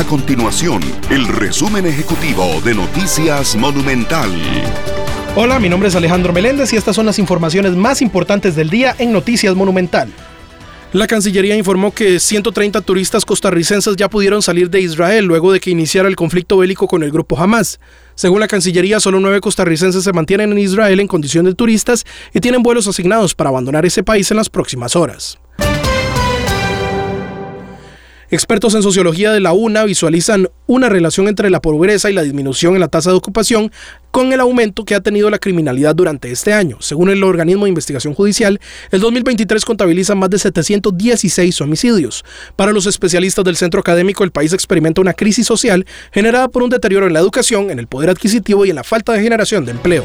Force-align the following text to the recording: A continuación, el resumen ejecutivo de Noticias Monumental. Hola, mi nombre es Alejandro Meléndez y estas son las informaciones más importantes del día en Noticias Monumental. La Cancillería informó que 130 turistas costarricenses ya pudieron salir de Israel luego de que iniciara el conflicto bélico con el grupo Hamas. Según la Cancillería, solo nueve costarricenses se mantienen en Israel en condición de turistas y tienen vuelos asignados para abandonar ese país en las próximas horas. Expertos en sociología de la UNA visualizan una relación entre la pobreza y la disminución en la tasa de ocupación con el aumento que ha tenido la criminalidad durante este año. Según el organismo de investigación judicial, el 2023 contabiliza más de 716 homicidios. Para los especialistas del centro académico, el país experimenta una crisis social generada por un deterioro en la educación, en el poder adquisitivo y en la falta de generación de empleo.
A 0.00 0.04
continuación, 0.04 0.80
el 1.10 1.28
resumen 1.28 1.84
ejecutivo 1.84 2.62
de 2.64 2.74
Noticias 2.74 3.54
Monumental. 3.54 4.30
Hola, 5.36 5.58
mi 5.58 5.68
nombre 5.68 5.90
es 5.90 5.94
Alejandro 5.94 6.32
Meléndez 6.32 6.72
y 6.72 6.76
estas 6.76 6.96
son 6.96 7.04
las 7.04 7.18
informaciones 7.18 7.72
más 7.72 8.00
importantes 8.00 8.56
del 8.56 8.70
día 8.70 8.96
en 8.98 9.12
Noticias 9.12 9.54
Monumental. 9.54 10.10
La 10.94 11.06
Cancillería 11.06 11.54
informó 11.54 11.92
que 11.92 12.18
130 12.18 12.80
turistas 12.80 13.26
costarricenses 13.26 13.94
ya 13.94 14.08
pudieron 14.08 14.40
salir 14.40 14.70
de 14.70 14.80
Israel 14.80 15.26
luego 15.26 15.52
de 15.52 15.60
que 15.60 15.68
iniciara 15.68 16.08
el 16.08 16.16
conflicto 16.16 16.56
bélico 16.56 16.88
con 16.88 17.02
el 17.02 17.10
grupo 17.10 17.38
Hamas. 17.38 17.78
Según 18.14 18.40
la 18.40 18.48
Cancillería, 18.48 19.00
solo 19.00 19.20
nueve 19.20 19.42
costarricenses 19.42 20.02
se 20.02 20.14
mantienen 20.14 20.50
en 20.52 20.60
Israel 20.60 20.98
en 21.00 21.08
condición 21.08 21.44
de 21.44 21.54
turistas 21.54 22.06
y 22.32 22.40
tienen 22.40 22.62
vuelos 22.62 22.88
asignados 22.88 23.34
para 23.34 23.50
abandonar 23.50 23.84
ese 23.84 24.02
país 24.02 24.30
en 24.30 24.38
las 24.38 24.48
próximas 24.48 24.96
horas. 24.96 25.38
Expertos 28.32 28.76
en 28.76 28.84
sociología 28.84 29.32
de 29.32 29.40
la 29.40 29.52
UNA 29.52 29.82
visualizan 29.82 30.48
una 30.68 30.88
relación 30.88 31.26
entre 31.26 31.50
la 31.50 31.60
pobreza 31.60 32.10
y 32.10 32.14
la 32.14 32.22
disminución 32.22 32.74
en 32.74 32.80
la 32.80 32.86
tasa 32.86 33.10
de 33.10 33.16
ocupación 33.16 33.72
con 34.12 34.32
el 34.32 34.38
aumento 34.38 34.84
que 34.84 34.94
ha 34.94 35.00
tenido 35.00 35.30
la 35.30 35.40
criminalidad 35.40 35.96
durante 35.96 36.30
este 36.30 36.52
año. 36.52 36.76
Según 36.80 37.10
el 37.10 37.24
organismo 37.24 37.64
de 37.64 37.70
investigación 37.70 38.14
judicial, 38.14 38.60
el 38.92 39.00
2023 39.00 39.64
contabiliza 39.64 40.14
más 40.14 40.30
de 40.30 40.38
716 40.38 41.60
homicidios. 41.60 42.24
Para 42.54 42.70
los 42.70 42.86
especialistas 42.86 43.44
del 43.44 43.56
centro 43.56 43.80
académico, 43.80 44.22
el 44.22 44.30
país 44.30 44.52
experimenta 44.52 45.00
una 45.00 45.14
crisis 45.14 45.48
social 45.48 45.84
generada 46.12 46.46
por 46.46 46.62
un 46.62 46.70
deterioro 46.70 47.08
en 47.08 47.14
la 47.14 47.20
educación, 47.20 47.72
en 47.72 47.80
el 47.80 47.88
poder 47.88 48.10
adquisitivo 48.10 48.64
y 48.64 48.70
en 48.70 48.76
la 48.76 48.84
falta 48.84 49.12
de 49.12 49.22
generación 49.22 49.64
de 49.64 49.72
empleo. 49.72 50.04